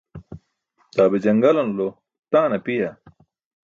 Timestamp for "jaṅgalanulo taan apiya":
1.23-2.89